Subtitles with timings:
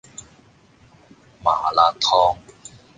[1.43, 2.35] 麻辣燙